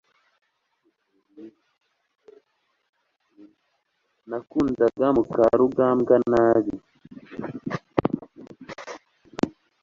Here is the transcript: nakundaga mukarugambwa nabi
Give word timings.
nakundaga 4.29 5.05
mukarugambwa 5.15 6.15
nabi 6.31 6.73